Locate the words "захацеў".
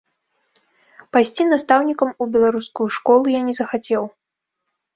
3.61-4.03